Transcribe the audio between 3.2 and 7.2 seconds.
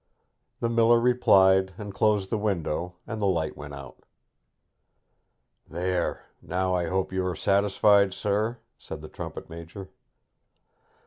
the light went out. 'There, now I hope